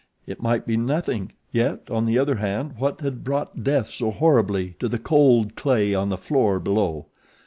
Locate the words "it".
0.25-0.41